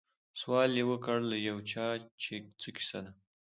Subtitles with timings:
[0.41, 1.85] سوال یې وکړ له یو چا
[2.21, 3.11] چي څه کیسه ده